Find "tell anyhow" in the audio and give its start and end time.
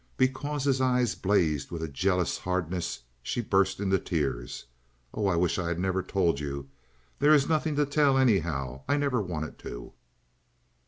7.85-8.81